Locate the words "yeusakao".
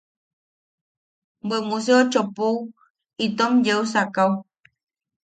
3.67-4.33